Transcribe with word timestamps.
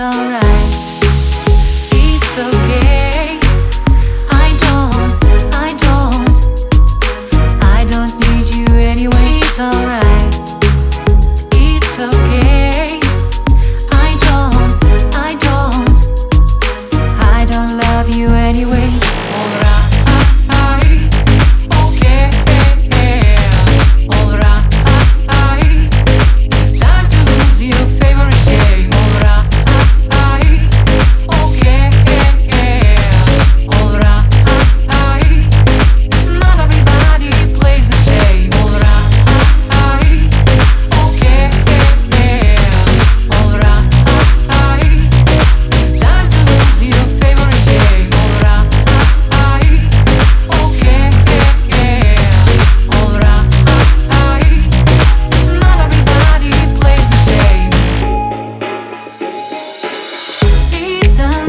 alright. 0.00 0.69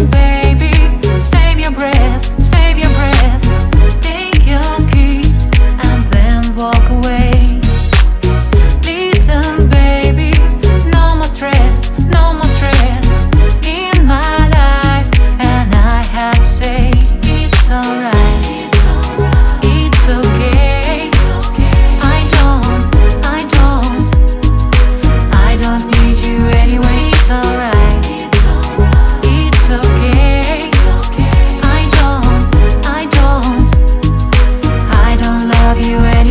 away 0.01 0.40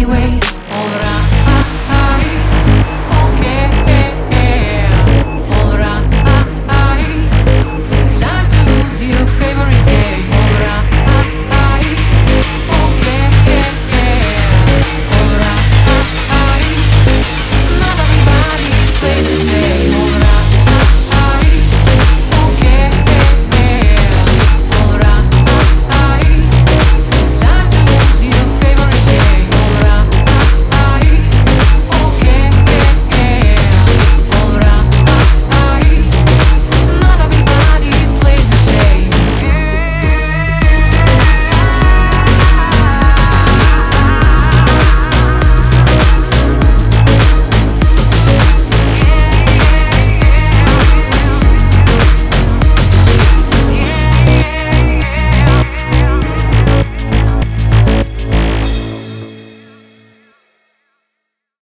anyway. 0.03 0.60